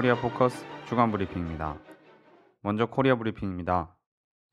[0.00, 1.76] 코리아 포커스 주간 브리핑입니다.
[2.62, 3.94] 먼저 코리아 브리핑입니다.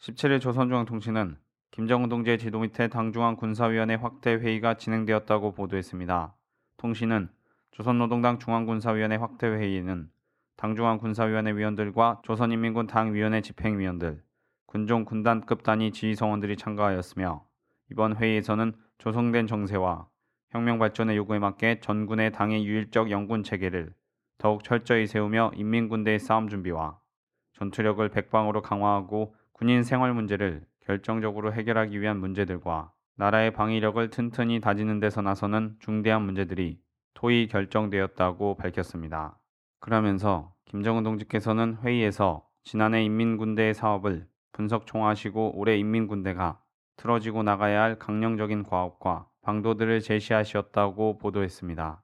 [0.02, 1.38] 17일 조선중앙통신은
[1.72, 6.36] 김정은 동지의 지도 밑에 당중앙 군사위원회 확대 회의가 진행되었다고 보도했습니다.
[6.76, 7.30] 통신은
[7.72, 10.10] 조선노동당 중앙군사위원회 확대 회의는
[10.58, 14.22] 당중앙 군사위원회 위원들과 조선인민군 당위원회 집행위원들,
[14.66, 17.46] 군종 군단급 단위 지휘성원들이 참가하였으며
[17.90, 20.10] 이번 회의에서는 조성된 정세와
[20.50, 23.94] 혁명 발전의 요구에 맞게 전군의 당의 유일적 영군 체계를
[24.38, 27.00] 더욱 철저히 세우며 인민군대의 싸움 준비와
[27.54, 35.22] 전투력을 백방으로 강화하고 군인 생활 문제를 결정적으로 해결하기 위한 문제들과 나라의 방위력을 튼튼히 다지는 데서
[35.22, 36.80] 나서는 중대한 문제들이
[37.16, 39.40] 토의 결정되었다고 밝혔습니다.
[39.80, 46.62] 그러면서 김정은 동지께서는 회의에서 지난해 인민군대의 사업을 분석 총화하시고 올해 인민군대가
[46.98, 52.04] 틀어지고 나가야 할 강령적인 과업과 방도들을 제시하셨다고 보도했습니다.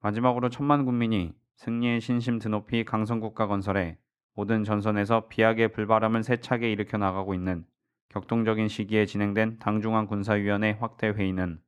[0.00, 3.98] 마지막으로 천만 군민이 승리의 신심 드높이 강성국가 건설에
[4.34, 7.66] 모든 전선에서 비약의 불바람을 세차게 일으켜 나가고 있는
[8.08, 11.60] 격동적인 시기에 진행된 당중앙 군사위원회 확대 회의는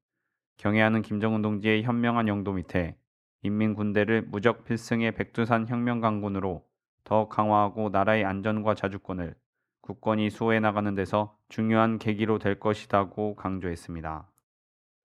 [0.57, 2.97] 경애하는 김정은 동지의 현명한 영도 밑에
[3.43, 6.65] 인민군대를 무적 필승의 백두산 혁명 강군으로
[7.05, 9.35] 더 강화하고 나라의 안전과 자주권을
[9.83, 14.32] 국권이 수호해 나가는 데서 중요한 계기로 될 것이라고 강조했습니다.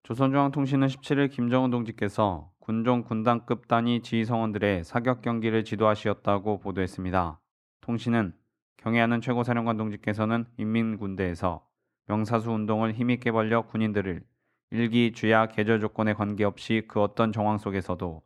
[0.03, 7.39] 조선중앙통신은 17일 김정은 동지께서 군종 군단급 단위 지휘성원들의 사격 경기를 지도하시었다고 보도했습니다.
[7.81, 8.33] 통신은
[8.77, 11.65] 경애하는 최고사령관 동지께서는 인민군대에서
[12.07, 14.23] 명사수 운동을 힘있게 벌려 군인들을
[14.71, 18.21] 일기, 주야, 계절 조건에 관계없이 그 어떤 정황 속에서도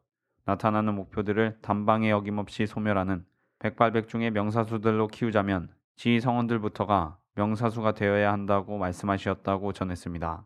[0.45, 3.25] 나타나는 목표들을 단방에 어김없이 소멸하는
[3.59, 10.45] 백발백중의 명사수들로 키우자면 지휘 성원들부터가 명사수가 되어야 한다고 말씀하셨다고 전했습니다.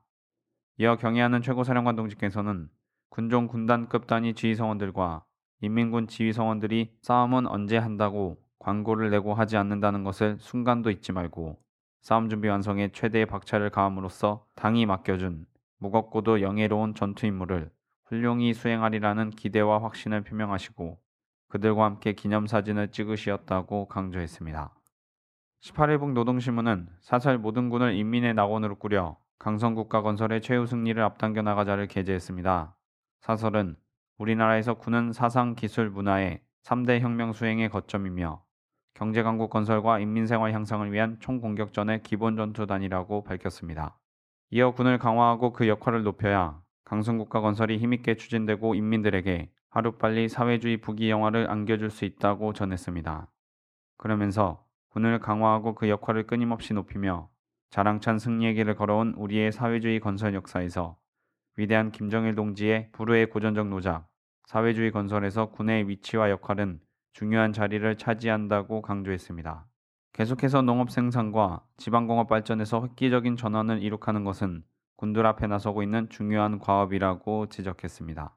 [0.78, 2.68] 이어 경애하는 최고사령관 동지께서는
[3.10, 5.24] 군종 군단급 단위 지휘성원들과
[5.62, 11.58] 인민군 지휘성원들이 싸움은 언제 한다고 광고를 내고 하지 않는다는 것을 순간도 잊지 말고
[12.02, 15.46] 싸움 준비 완성에 최대의 박차를 가함으로써 당이 맡겨준
[15.78, 17.72] 무겁고도 영예로운 전투 임무를
[18.04, 21.00] 훌륭히 수행하리라는 기대와 확신을 표명하시고
[21.48, 24.74] 그들과 함께 기념사진을 찍으시었다고 강조했습니다.
[25.62, 32.76] 18일북 노동신문은 사설 모든 군을 인민의 낙원으로 꾸려 강성국가 건설의 최후 승리를 앞당겨 나가자를 게재했습니다.
[33.22, 33.76] 사설은
[34.18, 38.44] 우리나라에서 군은 사상, 기술, 문화의 3대 혁명 수행의 거점이며
[38.96, 44.00] 경제강국 건설과 인민생활 향상을 위한 총공격전의 기본 전투단이라고 밝혔습니다.
[44.52, 51.50] 이어 군을 강화하고 그 역할을 높여야 강성국가 건설이 힘있게 추진되고 인민들에게 하루빨리 사회주의 부귀 영화를
[51.52, 53.30] 안겨줄 수 있다고 전했습니다.
[53.98, 57.30] 그러면서 군을 강화하고 그 역할을 끊임없이 높이며
[57.70, 60.98] 자랑찬 승리의 길을 걸어온 우리의 사회주의 건설 역사에서
[61.58, 64.08] 위대한 김정일 동지의 불후의 고전적 노작,
[64.46, 66.80] 사회주의 건설에서 군의 위치와 역할은
[67.14, 69.66] 중요한 자리를 차지한다고 강조했습니다.
[70.14, 74.64] 계속해서 농업 생산과 지방공업 발전에서 획기적인 전환을 이룩하는 것은
[74.98, 78.36] 군들 앞에 나서고 있는 중요한 과업이라고 지적했습니다.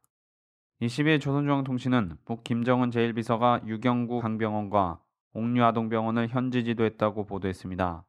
[0.80, 5.00] 22일 조선중앙통신은 북 김정은 제1비서가 유경구 강병원과
[5.34, 8.04] 옥류아동병원을 현지 지도했다고 보도했습니다.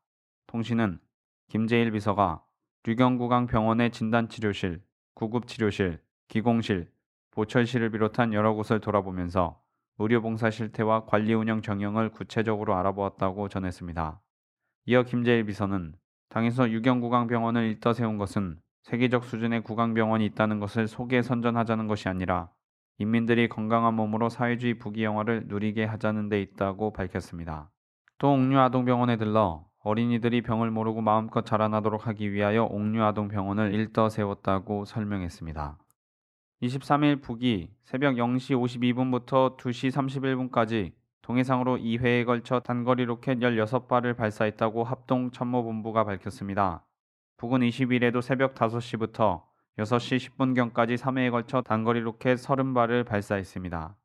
[0.48, 1.00] 통신은
[1.50, 2.44] 김재일 비서가
[2.84, 4.84] 류경구강 병원의 진단치료실,
[5.16, 6.92] 구급치료실, 기공실,
[7.32, 9.60] 보철실을 비롯한 여러 곳을 돌아보면서
[9.98, 14.22] 의료봉사 실태와 관리 운영 정형을 구체적으로 알아보았다고 전했습니다.
[14.86, 15.96] 이어 김재일 비서는
[16.30, 22.52] 당에서 유경구강병원을 일떠 세운 것은 세계적 수준의 구강병원이 있다는 것을 소개 선전하자는 것이 아니라
[23.00, 27.72] 인민들이 건강한 몸으로 사회주의 부귀영화를 누리게 하자는 데 있다고 밝혔습니다.
[28.20, 35.78] 또 옥류아동병원에 들러 어린이들이 병을 모르고 마음껏 자라나도록 하기 위하여 옥류아동병원을 일떠 세웠다고 설명했습니다.
[36.62, 45.32] 23일 북이 새벽 0시 52분부터 2시 31분까지 동해상으로 2회에 걸쳐 단거리 로켓 16발을 발사했다고 합동
[45.32, 46.84] 참모본부가 밝혔습니다.
[47.38, 49.44] 북은 20일에도 새벽 5시부터
[49.78, 53.96] 6시 10분경까지 3회에 걸쳐 단거리 로켓 30발을 발사했습니다.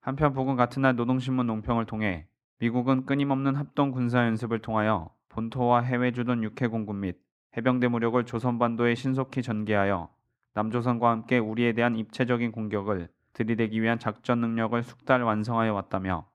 [0.00, 2.28] 한편 북은 같은 날 노동신문 논평을 통해
[2.60, 7.18] 미국은 끊임없는 합동 군사 연습을 통하여 본토와 해외 주둔 육해 공군 및
[7.56, 10.08] 해병대 무력을 조선반도에 신속히 전개하여
[10.54, 16.28] 남조선과 함께 우리에 대한 입체적인 공격을 들이대기 위한 작전 능력을 숙달 완성하여 왔다며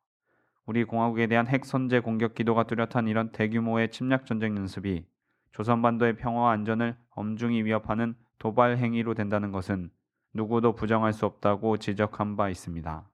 [0.66, 5.06] 우리 공화국에 대한 핵 선제 공격 기도가 뚜렷한 이런 대규모의 침략 전쟁 연습이
[5.54, 9.92] 조선반도의 평화와 안전을 엄중히 위협하는 도발 행위로 된다는 것은
[10.34, 13.10] 누구도 부정할 수 없다고 지적한 바 있습니다.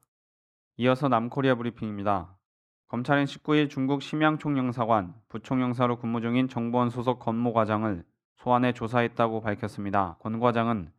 [0.78, 2.35] 이어서 남코리아 브리핑입니다.
[2.88, 8.04] 검찰은 19일 중국 심양 총영사관 부총영사로 근무 중인 정보원 소속 권모 과장을
[8.36, 10.18] 소환해 조사했다고 밝혔습니다.
[10.20, 10.92] 권 과장은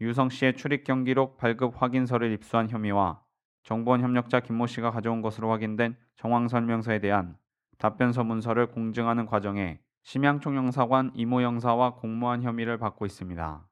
[0.00, 3.22] 유성 씨의 출입 경기록 발급 확인서를 입수한 혐의와
[3.64, 7.36] 정보원 협력자 김모 씨가 가져온 것으로 확인된 정황 설명서에 대한
[7.78, 13.66] 답변서 문서를 공증하는 과정에 심양총 영사관 이모 영사와 공모한 혐의를 받고 있습니다.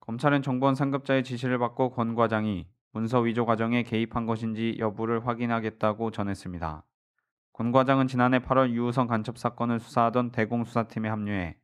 [0.00, 6.84] 검찰은 정보원 상급자의 지시를 받고 권 과장이 문서 위조 과정에 개입한 것인지 여부를 확인하겠다고 전했습니다.
[7.54, 11.56] 권 과장은 지난해 8월 유우성 간첩 사건을 수사하던 대공수사팀에 합류해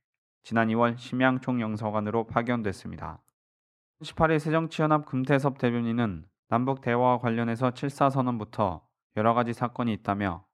[0.43, 3.21] 지난 2월 심양 총 영사관으로 파견됐습니다.
[4.03, 8.83] 18일 새정치연합 금태섭 대변인은 남북 대화와 관련해서 7사 선언부터
[9.17, 10.45] 여러 가지 사건이 있다며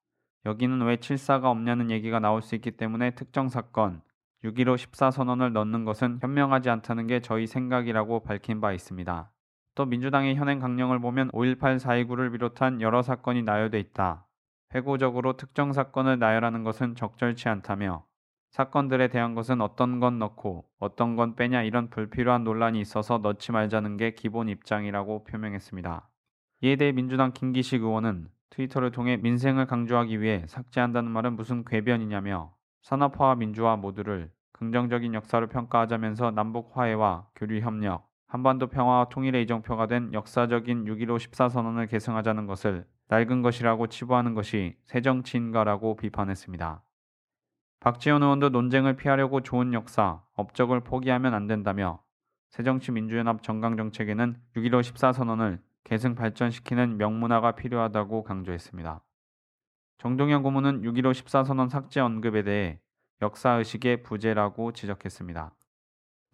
[0.46, 4.02] 여기는 왜 7사가 없냐는 얘기가 나올 수 있기 때문에 특정 사건
[4.44, 9.30] 6.15 14 선언을 넣는 것은 현명하지 않다는 게 저희 생각이라고 밝힌 바 있습니다.
[9.74, 14.26] 또 민주당의 현행 강령을 보면 5.18 4.29를 비롯한 여러 사건이 나열돼 있다.
[14.74, 18.04] 회고적으로 특정 사건을 나열하는 것은 적절치 않다며
[18.50, 23.96] 사건들에 대한 것은 어떤 건 넣고 어떤 건 빼냐 이런 불필요한 논란이 있어서 넣지 말자는
[23.96, 26.08] 게 기본 입장이라고 표명했습니다.
[26.62, 33.34] 이에 대해 민주당 김기식 의원은 트위터를 통해 민생을 강조하기 위해 삭제한다는 말은 무슨 궤변이냐며 산업화와
[33.34, 40.84] 민주화 모두를 긍정적인 역사로 평가하자면서 남북 화해와 교류 협력, 한반도 평화와 통일의 이정표가 된 역사적인
[40.84, 46.82] 6.15 14선언을 계승하자는 것을 낡은 것이라고 치부하는 것이 새정치인가라고 비판했습니다.
[47.80, 52.02] 박지원 의원도 논쟁을 피하려고 좋은 역사, 업적을 포기하면 안 된다며
[52.48, 59.02] 새정치민주연합 정강정책에는 6.15 14선언을 계승 발전시키는 명문화가 필요하다고 강조했습니다.
[59.98, 62.80] 정동영 고문은 6.15 14선언 삭제 언급에 대해
[63.20, 65.54] 역사의식의 부재라고 지적했습니다.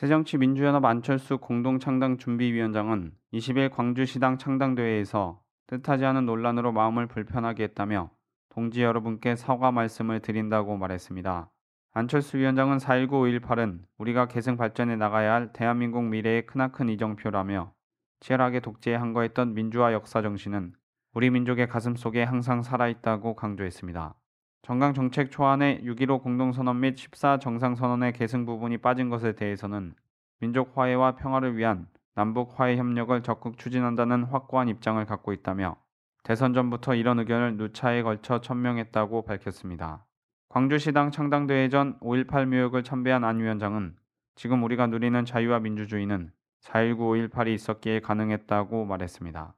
[0.01, 8.11] 새정치민주연합 안철수 공동창당준비위원장은 20일 광주시당 창당대회에서 뜻하지 않은 논란으로 마음을 불편하게 했다며
[8.49, 11.51] 동지 여러분께 사과 말씀을 드린다고 말했습니다.
[11.93, 13.11] 안철수 위원장은 4.19
[13.43, 17.75] 5.18은 우리가 계승 발전해 나가야 할 대한민국 미래의 크나큰 이정표라며
[18.21, 20.73] 치열하게 독재에 항거했던 민주화 역사 정신은
[21.13, 24.15] 우리 민족의 가슴 속에 항상 살아있다고 강조했습니다.
[24.63, 29.95] 정강 정책 초안에 6.15 공동선언 및 14정상선언의 계승 부분이 빠진 것에 대해서는
[30.39, 35.77] 민족 화해와 평화를 위한 남북 화해 협력을 적극 추진한다는 확고한 입장을 갖고 있다며
[36.23, 40.05] 대선 전부터 이런 의견을 누차에 걸쳐 천명했다고 밝혔습니다.
[40.51, 43.97] 광주시당 창당대회 전 5.18 묘역을 참배한 안 위원장은
[44.35, 46.33] 지금 우리가 누리는 자유와 민주주의는
[46.63, 49.55] 4.19 5.18이 있었기에 가능했다고 말했습니다.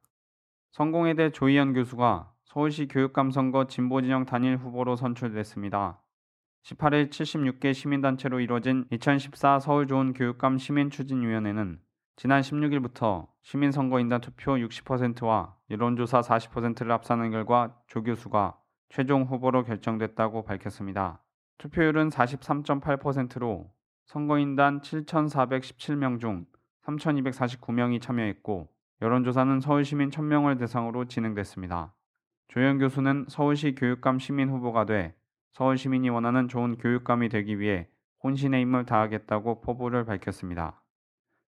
[0.71, 5.99] 성공회대 조희연 교수가 서울시 교육감 선거 진보진영 단일 후보로 선출됐습니다.
[6.63, 11.79] 18일 76개 시민단체로 이뤄진 2014 서울 좋은 교육감 시민추진위원회는
[12.15, 18.55] 지난 16일부터 시민선거인단 투표 60%와 여론조사 40%를 합산한 결과 조 교수가
[18.89, 21.23] 최종 후보로 결정됐다고 밝혔습니다.
[21.57, 23.71] 투표율은 43.8%로
[24.05, 26.45] 선거인단 7,417명 중
[26.85, 28.69] 3,249명이 참여했고
[29.01, 31.95] 여론조사는 서울시민 1,000명을 대상으로 진행됐습니다.
[32.53, 35.15] 조영 교수는 서울시 교육감 시민 후보가 돼
[35.53, 37.87] 서울 시민이 원하는 좋은 교육감이 되기 위해
[38.23, 40.79] 혼신의 힘을 다하겠다고 포부를 밝혔습니다.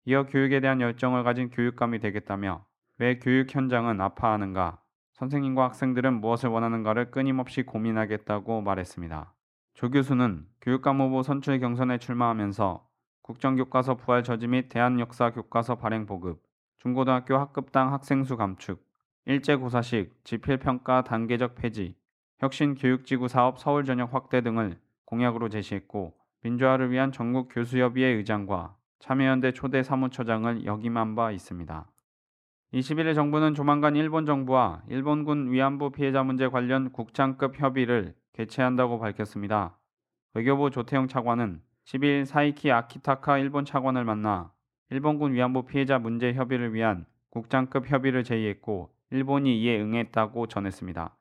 [0.06, 2.66] 이어 교육에 대한 열정을 가진 교육감이 되겠다며
[2.98, 4.82] 왜 교육 현장은 아파하는가,
[5.14, 9.32] 선생님과 학생들은 무엇을 원하는가를 끊임없이 고민하겠다고 말했습니다.
[9.76, 12.84] 조 교수는 교육감 후보 선출 경선에 출마하면서
[13.22, 16.42] 국정교과서 부활 저지 및 대한역사 교과서 발행 보급,
[16.80, 18.84] 중고등학교 학급당 학생 수 감축,
[19.28, 21.96] 일제고사식, 지필평가 단계적 폐지,
[22.40, 26.14] 혁신교육지구 사업 서울 전역 확대 등을 공약으로 제시했고
[26.44, 31.88] 민주화를 위한 전국 교수협의회 의장과 참여연대 초대 사무처장을 역임한 바 있습니다.
[32.74, 39.78] 21일 정부는 조만간 일본 정부와 일본군 위안부 피해자 문제 관련 국장급 협의를 개최한다고 밝혔습니다.
[40.36, 44.52] 외교부 조태영 차관은 12일 사이키 아키타카 일본 차관을 만나
[44.92, 51.16] 일본군 위안부 피해자 문제 협의를 위한 국장급 협의를 제의했고 일본이 이에 응했다고 전했습니다.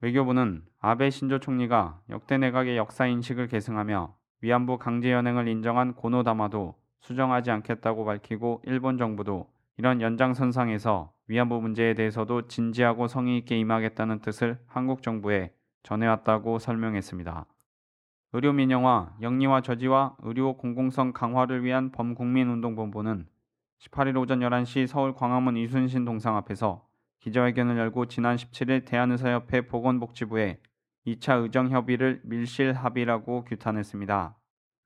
[0.00, 7.50] 외교부는 아베 신조 총리가 역대 내각의 역사 인식을 계승하며 위안부 강제 연행을 인정한 고노다마도 수정하지
[7.50, 15.02] 않겠다고 밝히고 일본 정부도 이런 연장선상에서 위안부 문제에 대해서도 진지하고 성의 있게 임하겠다는 뜻을 한국
[15.02, 17.46] 정부에 전해왔다고 설명했습니다.
[18.32, 23.26] 의료 민영화, 영리화 저지와 의료 공공성 강화를 위한 범국민운동본부는
[23.80, 26.86] 18일 오전 11시 서울 광화문 이순신 동상 앞에서
[27.20, 30.58] 기자회견을 열고 지난 17일 대한의사협회 보건복지부에
[31.06, 34.36] 2차 의정 협의를 밀실 합의라고 규탄했습니다.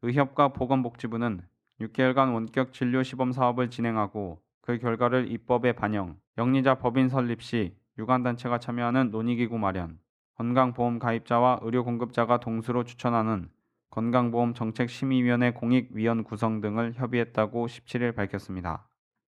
[0.02, 1.40] 의협과 보건복지부는
[1.80, 8.58] 6개월간 원격 진료 시범 사업을 진행하고 그 결과를 입법에 반영, 영리자 법인 설립 시 유관단체가
[8.58, 9.98] 참여하는 논의기구 마련,
[10.36, 13.48] 건강보험 가입자와 의료 공급자가 동수로 추천하는
[13.90, 18.88] 건강보험 정책심의위원회 공익위원 구성 등을 협의했다고 17일 밝혔습니다.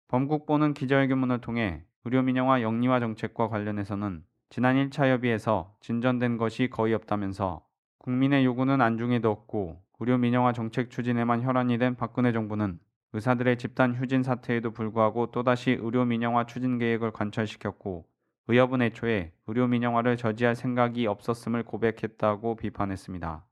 [0.08, 7.66] 범국보는 기자회견문을 통해 의료 민영화 영리화 정책과 관련해서는 지난 1차 협의에서 진전된 것이 거의 없다면서
[7.98, 12.78] 국민의 요구는 안중에도 없고 의료 민영화 정책 추진에만 혈안이 된 박근혜 정부는
[13.12, 18.06] 의사들의 집단 휴진 사태에도 불구하고 또다시 의료 민영화 추진 계획을 관철시켰고
[18.46, 23.44] 의협은 애초에 의료 민영화를 저지할 생각이 없었음을 고백했다고 비판했습니다.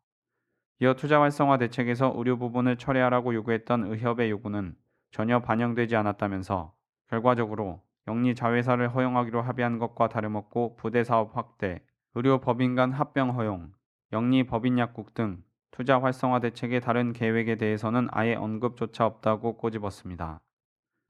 [0.78, 4.76] 이어 투자 활성화 대책에서 의료 부분을 철회하라고 요구했던 의협의 요구는
[5.11, 6.73] 전혀 반영되지 않았다면서
[7.08, 11.80] 결과적으로 영리 자회사를 허용하기로 합의한 것과 다름없고 부대 사업 확대,
[12.14, 13.73] 의료 법인 간 합병 허용,
[14.12, 20.40] 영리 법인 약국 등 투자 활성화 대책의 다른 계획에 대해서는 아예 언급조차 없다고 꼬집었습니다.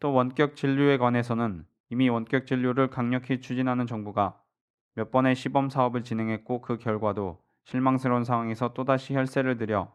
[0.00, 4.40] 또 원격 진료에 관해서는 이미 원격 진료를 강력히 추진하는 정부가
[4.94, 9.94] 몇 번의 시범 사업을 진행했고 그 결과도 실망스러운 상황에서 또다시 혈세를 들여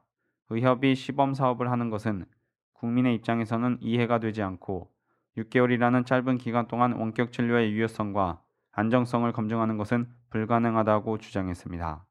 [0.49, 2.25] 의협이 시범 사업을 하는 것은
[2.73, 4.91] 국민의 입장에서는 이해가 되지 않고
[5.37, 12.05] 6개월이라는 짧은 기간 동안 원격 진료의 유효성과 안정성을 검증하는 것은 불가능하다고 주장했습니다.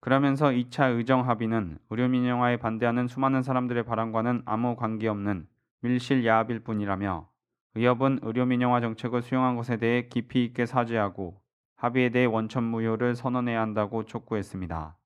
[0.00, 5.46] 그러면서 2차 의정 합의는 의료 민영화에 반대하는 수많은 사람들의 바람과는 아무 관계없는
[5.80, 7.28] 밀실 야합일 뿐이라며
[7.74, 11.40] 의협은 의료 민영화 정책을 수용한 것에 대해 깊이 있게 사죄하고
[11.76, 14.96] 합의에 대해 원천 무효를 선언해야 한다고 촉구했습니다.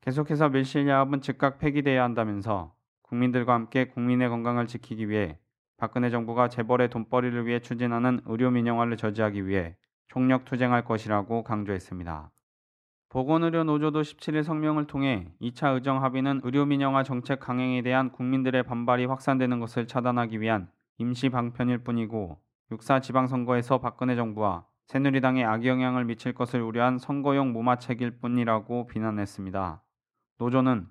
[0.00, 5.38] 계속해서 밀실 야합은 즉각 폐기돼야 한다면서 국민들과 함께 국민의 건강을 지키기 위해
[5.84, 9.76] 박근혜 정부가 재벌의 돈벌이를 위해 추진하는 의료 민영화를 저지하기 위해
[10.06, 12.30] 총력 투쟁할 것이라고 강조했습니다.
[13.10, 19.04] 보건의료 노조도 17일 성명을 통해 2차 의정 합의는 의료 민영화 정책 강행에 대한 국민들의 반발이
[19.04, 22.38] 확산되는 것을 차단하기 위한 임시 방편일 뿐이고
[22.70, 29.82] 6사 지방선거에서 박근혜 정부와 새누리당에 악영향을 미칠 것을 우려한 선거용 무마책일 뿐이라고 비난했습니다.
[30.38, 30.88] 노조는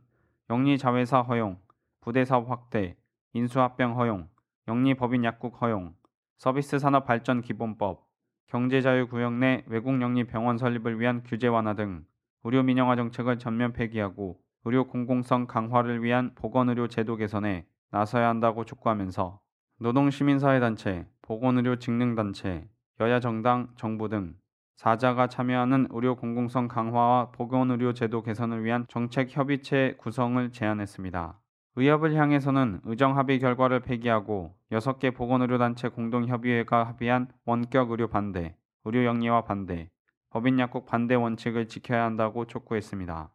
[0.52, 1.58] 영리자회사 허용,
[2.02, 2.96] 부대사업 확대,
[3.34, 4.32] 인수합병 허용,
[4.67, 5.93] 영리법인 약국 허용,
[6.38, 8.05] 서비스 산업 발전 기본법,
[8.48, 12.05] 경제자유 구역 내 외국 영리 병원 설립을 위한 규제 완화 등
[12.43, 19.41] 의료 민영화 정책을 전면 폐기하고 의료 공공성 강화를 위한 보건의료 제도 개선에 나서야 한다고 촉구하면서
[19.79, 22.70] 노동시민사회단체, 보건의료 직능단체,
[23.01, 24.36] 여야 정당, 정부 등
[24.77, 31.43] 사자가 참여하는 의료 공공성 강화와 보건의료 제도 개선을 위한 정책 협의체 구성을 제안했습니다.
[31.75, 39.44] 의협을 향해서는 의정 합의 결과를 폐기하고 6개 보건의료단체 공동협의회가 합의한 원격 의료 반대, 의료 영리화
[39.44, 39.89] 반대,
[40.30, 43.32] 법인 약국 반대 원칙을 지켜야 한다고 촉구했습니다.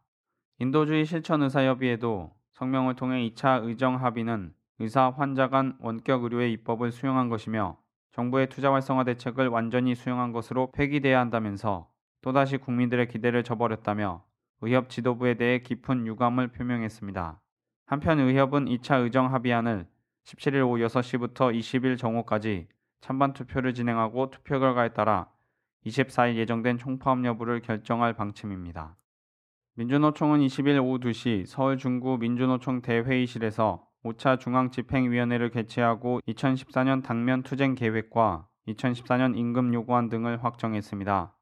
[0.59, 7.77] 인도주의 실천의사협의회도 성명을 통해 2차 의정 합의는 의사 환자 간 원격 의료의 입법을 수용한 것이며
[8.11, 11.89] 정부의 투자 활성화 대책을 완전히 수용한 것으로 폐기돼야 한다면서
[12.21, 14.23] 또다시 국민들의 기대를 저버렸다며
[14.61, 17.41] 의협 지도부에 대해 깊은 유감을 표명했습니다.
[17.89, 19.87] 한편 의협은 2차 의정 합의안을
[20.23, 22.67] 17일 오후 6시부터 20일 정오까지
[23.01, 25.27] 찬반 투표를 진행하고 투표 결과에 따라
[25.87, 28.95] 24일 예정된 총파업 여부를 결정할 방침입니다.
[29.73, 38.45] 민주노총은 20일 오후 2시 서울 중구 민주노총 대회의실에서 5차 중앙집행위원회를 개최하고 2014년 당면 투쟁 계획과
[38.67, 41.35] 2014년 임금 요구안 등을 확정했습니다.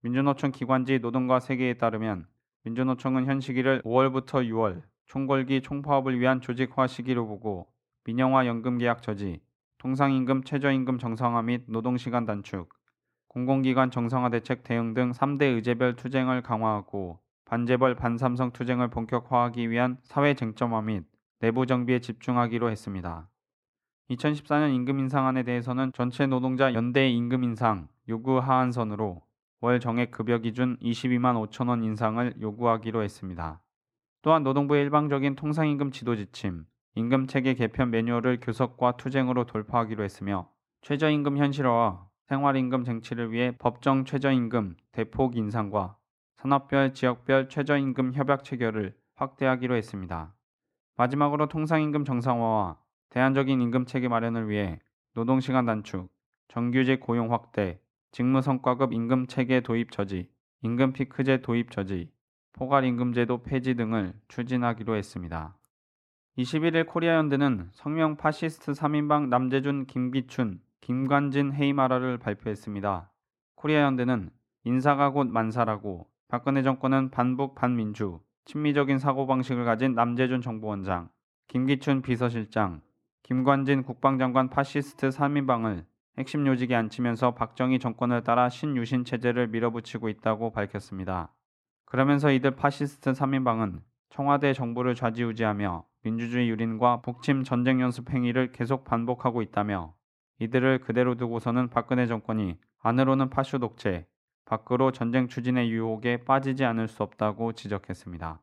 [0.00, 2.26] 민주노총 기관지 노동과 세계에 따르면
[2.64, 7.66] 민주노총은 현 시기를 5월부터 6월 총궐기 총파업을 위한 조직화 시기로 보고
[8.04, 9.40] 민영화 연금계약 저지,
[9.78, 12.68] 통상임금 최저임금 정상화 및 노동시간 단축,
[13.28, 20.34] 공공기관 정상화 대책 대응 등 3대 의제별 투쟁을 강화하고 반재벌 반삼성 투쟁을 본격화하기 위한 사회
[20.34, 21.04] 쟁점화 및
[21.40, 23.28] 내부 정비에 집중하기로 했습니다.
[24.10, 29.22] 2014년 임금 인상안에 대해서는 전체 노동자 연대 임금 인상 요구 하한선으로
[29.60, 33.63] 월 정액 급여 기준 22만 5천 원 인상을 요구하기로 했습니다.
[34.24, 36.64] 또한 노동부의 일방적인 통상임금 지도 지침,
[36.94, 40.48] 임금 체계 개편 매뉴얼을 교섭과 투쟁으로 돌파하기로 했으며
[40.80, 45.98] 최저임금 현실화와 생활임금 쟁취를 위해 법정 최저임금 대폭 인상과
[46.38, 50.34] 산업별, 지역별 최저임금 협약 체결을 확대하기로 했습니다.
[50.96, 52.78] 마지막으로 통상임금 정상화와
[53.10, 54.80] 대안적인 임금 체계 마련을 위해
[55.12, 56.10] 노동시간 단축,
[56.48, 57.78] 정규직 고용 확대,
[58.12, 60.30] 직무성과급 임금 체계 도입 저지,
[60.62, 62.13] 임금 피크제 도입 저지,
[62.54, 65.56] 포괄임금제도 폐지 등을 추진하기로 했습니다.
[66.38, 73.10] 21일 코리아연대는 성명 파시스트 3인방 남재준, 김기춘, 김관진 해임하라를 발표했습니다.
[73.56, 74.30] 코리아연대는
[74.64, 81.08] 인사가 곧 만사라고 박근혜 정권은 반북 반민주, 친미적인 사고방식을 가진 남재준 정보원장,
[81.48, 82.82] 김기춘 비서실장,
[83.22, 85.84] 김관진 국방장관 파시스트 3인방을
[86.18, 91.32] 핵심 요직에 앉히면서 박정희 정권을 따라 신유신 체제를 밀어붙이고 있다고 밝혔습니다.
[91.94, 99.42] 그러면서 이들 파시스트 3인방은 청와대 정부를 좌지우지하며 민주주의 유린과 북침 전쟁 연습 행위를 계속 반복하고
[99.42, 99.94] 있다며
[100.40, 104.08] 이들을 그대로 두고서는 박근혜 정권이 안으로는 파쇼 독재,
[104.44, 108.42] 밖으로 전쟁 추진의 유혹에 빠지지 않을 수 없다고 지적했습니다.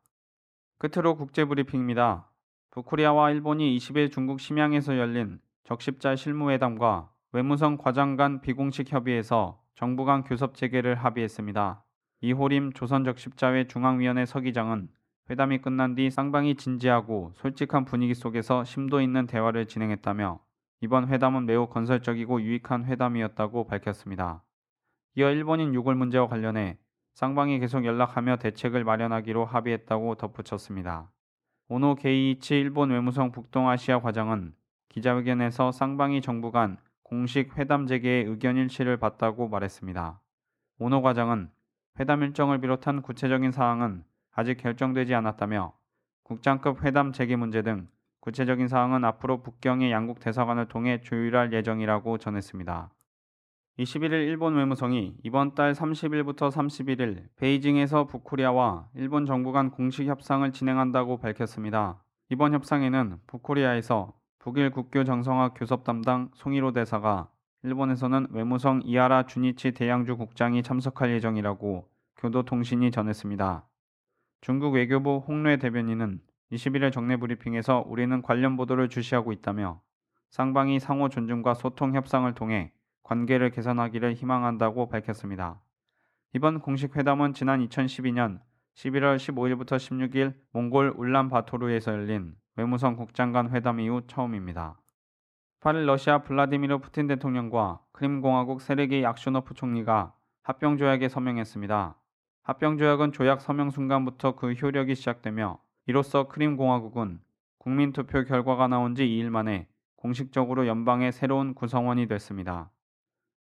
[0.77, 2.31] 끝으로 국제 브리핑입니다.
[2.69, 10.23] 북코리아와 일본이 20일 중국 심양에서 열린 적십자 실무회담과 외무성 과장 간 비공식 협의에서 정부 간
[10.23, 11.83] 교섭 재개를 합의했습니다.
[12.23, 14.89] 이호림 조선적 십자회 중앙위원회 서기장은
[15.31, 20.39] 회담이 끝난 뒤 쌍방이 진지하고 솔직한 분위기 속에서 심도 있는 대화를 진행했다며
[20.81, 24.43] 이번 회담은 매우 건설적이고 유익한 회담이었다고 밝혔습니다.
[25.15, 26.77] 이어 일본인 유골 문제와 관련해
[27.15, 31.11] 쌍방이 계속 연락하며 대책을 마련하기로 합의했다고 덧붙였습니다.
[31.69, 34.53] 오노 게이이치 일본 외무성 북동아시아 과장은
[34.89, 40.21] 기자회견에서 쌍방이 정부 간 공식 회담 재개의 의견 일치를 봤다고 말했습니다.
[40.77, 41.49] 오노 과장은
[41.99, 45.73] 회담 일정을 비롯한 구체적인 사항은 아직 결정되지 않았다며
[46.23, 47.87] 국장급 회담 재개 문제 등
[48.21, 52.91] 구체적인 사항은 앞으로 북경의 양국 대사관을 통해 조율할 예정이라고 전했습니다.
[53.79, 61.17] 21일 일본 외무성이 이번 달 30일부터 31일 베이징에서 북코리아와 일본 정부 간 공식 협상을 진행한다고
[61.17, 62.03] 밝혔습니다.
[62.29, 67.29] 이번 협상에는 북코리아에서 북일 국교 정상화 교섭 담당 송일호 대사가
[67.63, 71.87] 일본에서는 외무성 이하라 주니치 대양주 국장이 참석할 예정이라고
[72.17, 73.67] 교도통신이 전했습니다.
[74.41, 79.79] 중국 외교부 홍례 대변인은 21일 정례 브리핑에서 우리는 관련 보도를 주시하고 있다며
[80.31, 85.61] 쌍방이 상호 존중과 소통 협상을 통해 관계를 개선하기를 희망한다고 밝혔습니다.
[86.33, 88.39] 이번 공식 회담은 지난 2012년
[88.75, 94.80] 11월 15일부터 16일 몽골 울란바토르에서 열린 외무성 국장 간 회담 이후 처음입니다.
[95.61, 101.95] 8일 러시아 블라디미르 푸틴 대통령과 크림공화국 세르게이 악쇼노프 총리가 합병 조약에 서명했습니다.
[102.41, 107.19] 합병 조약은 조약 서명 순간부터 그 효력이 시작되며 이로써 크림공화국은
[107.59, 112.71] 국민투표 결과가 나온 지 2일 만에 공식적으로 연방의 새로운 구성원이 됐습니다.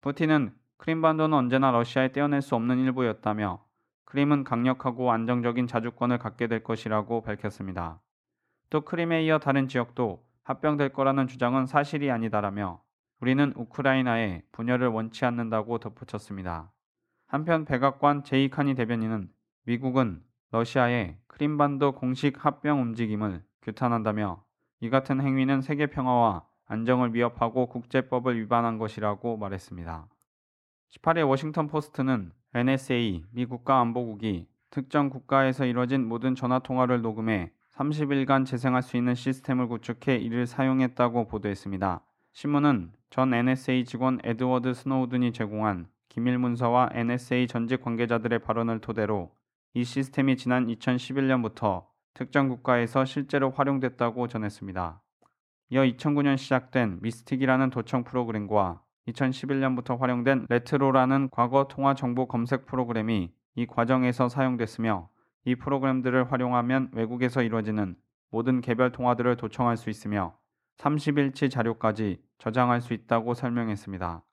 [0.00, 3.64] 푸틴은 크림반도는 언제나 러시아에 떼어낼 수 없는 일부였다며
[4.04, 8.00] 크림은 강력하고 안정적인 자주권을 갖게 될 것이라고 밝혔습니다.
[8.70, 12.80] 또 크림에 이어 다른 지역도 합병될 거라는 주장은 사실이 아니다라며
[13.20, 16.70] 우리는 우크라이나에 분열을 원치 않는다고 덧붙였습니다.
[17.26, 19.28] 한편 백악관 제이카니 대변인은
[19.64, 24.44] 미국은 러시아의 크림반도 공식 합병 움직임을 규탄한다며
[24.78, 30.06] 이 같은 행위는 세계 평화와 안정을 위협하고 국제법을 위반한 것이라고 말했습니다.
[30.92, 38.82] 18일 워싱턴 포스트는 NSA 미 국가안보국이 특정 국가에서 이뤄진 모든 전화 통화를 녹음해 30일간 재생할
[38.82, 42.00] 수 있는 시스템을 구축해 이를 사용했다고 보도했습니다.
[42.32, 49.30] 신문은 전 NSA 직원 에드워드 스노우든이 제공한 기밀 문서와 NSA 전직 관계자들의 발언을 토대로
[49.74, 51.84] 이 시스템이 지난 2011년부터
[52.14, 55.02] 특정 국가에서 실제로 활용됐다고 전했습니다.
[55.70, 63.66] 이어 2009년 시작된 미스틱이라는 도청 프로그램과 2011년부터 활용된 레트로라는 과거 통화 정보 검색 프로그램이 이
[63.66, 65.10] 과정에서 사용됐으며
[65.46, 67.94] 이 프로그램들을 활용하면 외국에서 이루어지는
[68.30, 70.36] 모든 개별 통화들을 도청할 수 있으며
[70.78, 74.24] 30일치 자료까지 저장할 수 있다고 설명했습니다.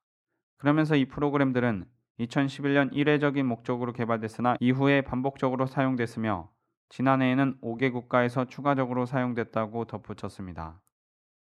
[0.57, 1.85] 그러면서 이 프로그램들은
[2.19, 6.49] 2011년 일회적인 목적으로 개발됐으나 이후에 반복적으로 사용됐으며
[6.89, 10.81] 지난해에는 5개 국가에서 추가적으로 사용됐다고 덧붙였습니다.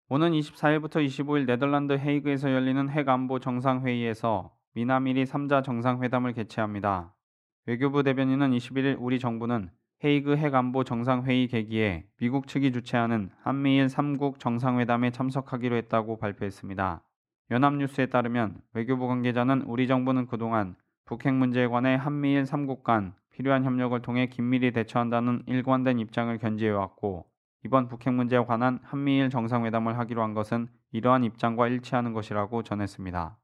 [0.10, 7.14] 오는 24일부터 25일 네덜란드 헤이그에서 열리는 핵안보 정상회의에서 미남일이 3자 정상회담을 개최합니다.
[7.66, 9.70] 외교부 대변인은 21일 우리 정부는
[10.04, 17.02] 헤이그 핵안보 정상회의 계기에 미국 측이 주최하는 한미일 3국 정상회담에 참석하기로 했다고 발표했습니다.
[17.52, 23.98] 연합뉴스에 따르면 외교부 관계자는 우리 정부는 그동안 북핵 문제에 관해 한미일 3국 간 필요한 협력을
[24.02, 27.26] 통해 긴밀히 대처한다는 일관된 입장을 견지해왔고
[27.64, 33.38] 이번 북핵 문제에 관한 한미일 정상회담을 하기로 한 것은 이러한 입장과 일치하는 것이라고 전했습니다.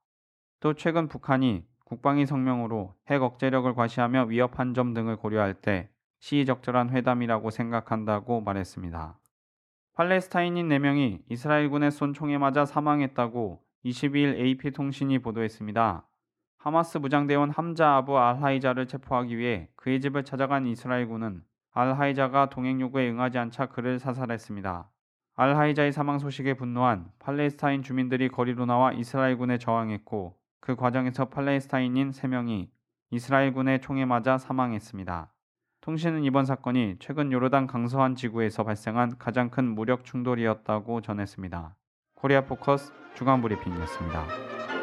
[0.59, 7.49] 또 최근 북한이 국방위 성명으로 핵 억제력을 과시하며 위협한 점 등을 고려할 때 시의적절한 회담이라고
[7.49, 9.17] 생각한다고 말했습니다.
[9.93, 16.07] 팔레스타인인 4명이 이스라엘군의 쏜 총에 맞아 사망했다고 22일 AP통신이 보도했습니다.
[16.59, 23.39] 하마스 무장대원 함자 아부 알하이자를 체포하기 위해 그의 집을 찾아간 이스라엘군은 알하이자가 동행 요구에 응하지
[23.39, 24.87] 않자 그를 사살했습니다.
[25.37, 30.38] 알하이자의 사망 소식에 분노한 팔레스타인 주민들이 거리로 나와 이스라엘군에 저항했고
[30.69, 32.67] 그 과정에서 팔레스타인인 3명이
[33.09, 35.33] 이스라엘군의 총에 맞아 사망했습니다.
[35.81, 41.75] 통신은 이번 사건이 최근 요르단 강서한 지구에서 발생한 가장 큰 무력 충돌이었다고 전했습니다.
[42.13, 44.78] 코리아 포커스 주간 브리핑이었습니다.